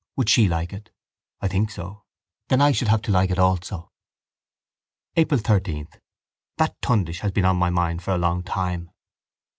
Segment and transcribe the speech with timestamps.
[0.17, 0.89] Would she like it?
[1.41, 2.05] I think so.
[2.49, 3.91] Then I should have to like it also.
[5.15, 5.87] April 13.
[6.57, 8.89] That tundish has been on my mind for a long time.